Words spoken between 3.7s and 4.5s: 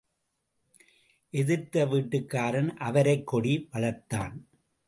வளர்த்தான்.